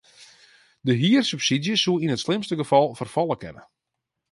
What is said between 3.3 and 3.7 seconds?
kinne.